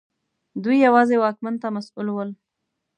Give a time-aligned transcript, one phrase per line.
[0.63, 2.29] دوی یوازې واکمن ته مسوول ول.